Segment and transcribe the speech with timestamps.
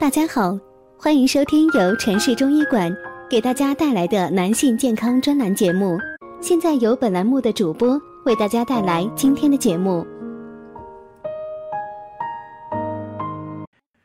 [0.00, 0.56] 大家好，
[0.96, 2.88] 欢迎收听由城市中医馆
[3.28, 5.98] 给大家带来的男性健康专栏节目。
[6.40, 10.06] 现在由本栏目的主播为大家带来今天的节目。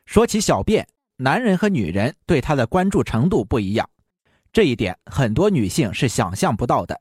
[0.04, 0.84] 说起小便，
[1.16, 3.88] 男人和女人对它的关注程度不一样，
[4.52, 7.00] 这一点很多女性是想象不到的。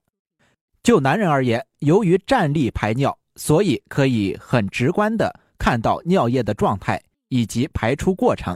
[0.83, 8.55] 就男人而言，由于站立排尿，所以可以很直观的看到尿液的状态以及排出过程。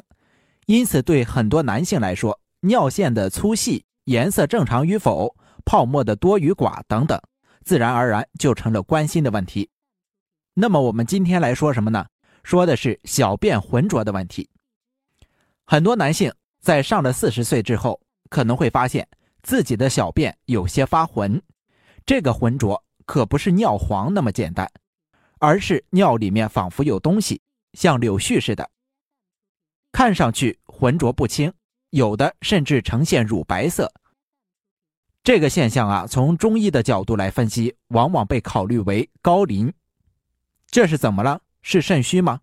[0.68, 7.18] 因此，对很多男性来说，尿线的粗细、颜色正常与否、泡沫的多与寡等等，
[7.64, 9.70] 自然而然就成了关心的问题。
[10.54, 12.06] 那么，我们今天来说什么呢？
[12.44, 14.50] 说的是小便浑浊的问题。
[15.66, 19.08] 很多男性在上了四十岁之后，可能会发现
[19.44, 21.42] 自己的小便有些发浑。
[22.06, 24.70] 这个浑浊可不是尿黄那么简单，
[25.40, 28.70] 而是尿里面仿佛有东西，像柳絮似的。
[29.92, 31.52] 看上去浑浊不清，
[31.90, 33.92] 有的甚至呈现乳白色。
[35.24, 39.74] 这个现象啊，从中医的角度来分析，往往被考虑为高淋。
[40.68, 41.42] 这是怎么了？
[41.62, 42.40] 是肾虚吗？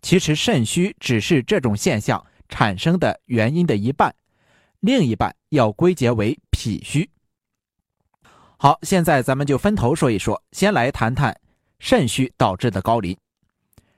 [0.00, 4.14] 其实肾虚只是这种现象产生的原因的一半，
[4.80, 7.10] 另一半要归结为脾虚。
[8.56, 11.38] 好，现在咱们就分头说一说，先来谈谈
[11.78, 13.16] 肾虚导致的高淋。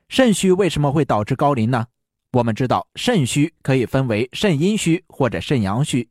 [0.08, 1.86] 肾虚为什么会导致高淋呢？
[2.32, 6.06] 我们知道，肾虚可以分为肾阴虚或者肾阳虚。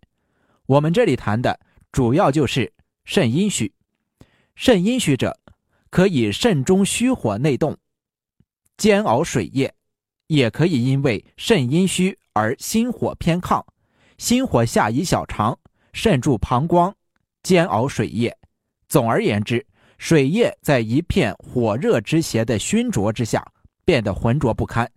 [0.65, 1.59] 我们这里谈的
[1.91, 2.73] 主要就是
[3.05, 3.71] 肾阴虚。
[4.55, 5.39] 肾阴虚者，
[5.91, 7.77] 可以肾中虚火内动，
[8.77, 9.69] 煎熬水液；
[10.25, 13.63] 也可以因为肾阴虚而心火偏亢，
[14.17, 15.59] 心火下移小肠，
[15.93, 16.91] 渗入膀胱，
[17.43, 18.35] 煎熬水液。
[18.89, 19.63] 总而言之，
[19.99, 23.45] 水液在一片火热之邪的熏灼之下，
[23.85, 24.89] 变得浑浊不堪。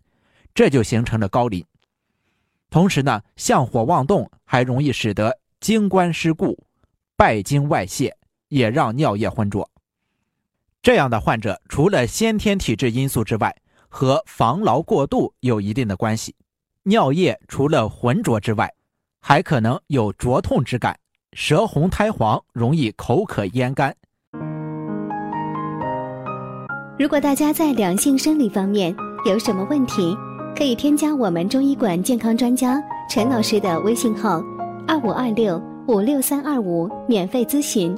[0.54, 1.64] 这就形成了高磷，
[2.70, 6.58] 同时呢，向火妄动还容易使得精关失固、
[7.16, 8.16] 败精外泄，
[8.48, 9.68] 也让尿液浑浊。
[10.82, 13.54] 这样的患者除了先天体质因素之外，
[13.88, 16.34] 和防劳过度有一定的关系。
[16.84, 18.72] 尿液除了浑浊之外，
[19.20, 20.98] 还可能有灼痛之感，
[21.34, 23.94] 舌红苔黄，容易口渴咽干。
[26.98, 28.94] 如果大家在两性生理方面
[29.26, 30.16] 有什么问题，
[30.56, 34.42] 可以添加我们中医馆健康专家陈老师的微信号：
[34.86, 37.96] 二五二六五六三二五，免费咨询。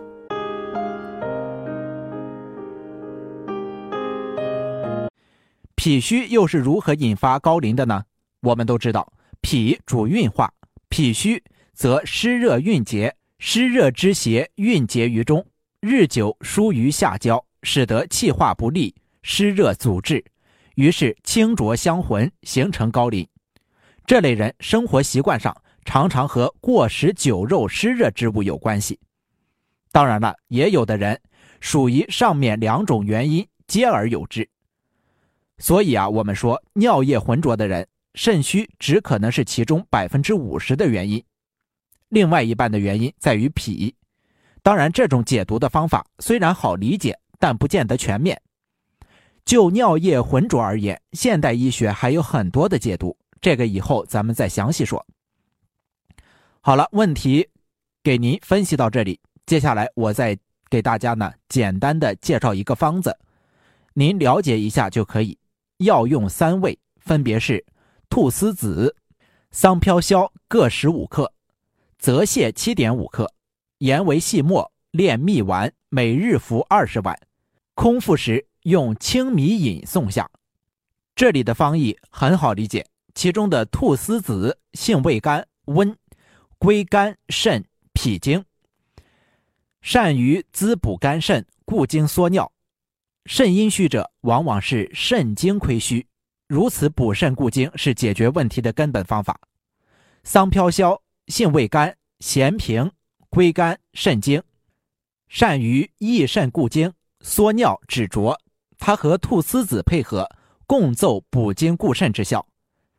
[5.75, 8.03] 脾虚又是如何引发高龄的呢？
[8.43, 10.49] 我们都知道，脾主运化，
[10.89, 11.43] 脾虚
[11.75, 15.45] 则湿热蕴结，湿热之邪蕴结于中，
[15.81, 20.25] 日久疏于下焦，使得气化不利，湿热阻滞。
[20.75, 23.27] 于是清浊相混，形成高磷。
[24.06, 28.99] 这类人生活习惯上常常和过食酒肉湿热之物有关系。
[29.91, 31.21] 当然了，也有的人
[31.60, 34.49] 属于上面两种原因皆而有之。
[35.59, 41.22] 所以啊，我们说尿液浑浊的人，肾虚只可能是其中百分之五十的原因，
[42.09, 43.94] 另外一半的原因在于脾。
[44.62, 48.41] 当然，这种解读的方法虽然好理解，但不见得全面。
[49.44, 55.04] 就尿液浑浊而言，现代医学还有很多的解读，这个以后咱们再详细说。
[56.60, 57.48] 好了，问题
[58.03, 60.38] 给您分析到这里，接下来我再
[60.70, 63.19] 给大家呢简单的介绍一个方子，
[63.94, 65.36] 您了解一下就可以。
[65.78, 67.64] 药用三味，分别是
[68.09, 68.94] 菟丝子、
[69.50, 71.32] 桑飘消各十五克，
[71.98, 73.34] 泽泻七点五克，
[73.78, 77.19] 盐为细末，炼蜜丸，每日服二十碗，
[77.74, 78.47] 空腹时。
[78.62, 80.31] 用青米饮送下，
[81.15, 82.87] 这里的方义很好理解。
[83.15, 85.95] 其中的菟丝子性味甘温，
[86.59, 87.62] 归肝肾
[87.93, 88.43] 脾经，
[89.83, 92.51] 善于滋补肝肾，固精缩尿。
[93.27, 96.07] 肾阴虚者往往是肾精亏虚，
[96.48, 99.39] 如此补肾固精是解决问题的根本方法。
[100.25, 102.91] 桑飘消性味甘咸平，
[103.28, 104.42] 归肝肾经，
[105.28, 108.41] 善于益肾固精，缩尿止浊。
[108.84, 110.29] 它和菟丝子配合，
[110.67, 112.45] 共奏补精固肾之效。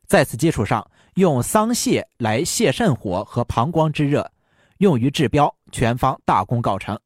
[0.06, 4.26] 在此基础上，用桑泻来泻肾火和膀胱之热，
[4.78, 6.98] 用于治标，全方大功告成。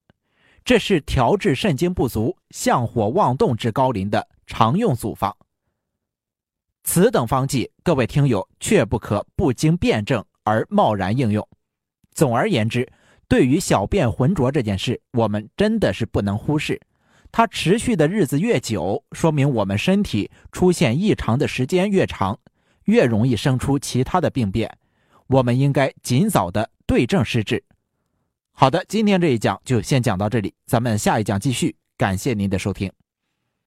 [0.65, 5.37] 这是调治肾精不足、向火妄动之高龄的常用组方。
[6.85, 11.45] 此等方剂，各位听友却不可不经辩证而贸然应用。
[12.15, 12.89] 总而言之，
[13.27, 16.81] 对于小便浑浊这件事，我们真的是不能忽视。
[17.31, 22.39] 它持续的日子越久，说明我们身体出现异常的时间越长，
[22.85, 24.79] 越容易生出其他的病变。
[25.27, 27.63] 我们应该尽早的对症施治。
[28.53, 31.77] 好的，今天这一讲就先讲到这里，咱们下一讲继续。
[31.97, 32.91] 感谢您的收听。